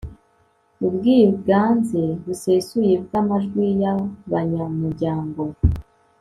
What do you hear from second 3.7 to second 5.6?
y abanyamuryango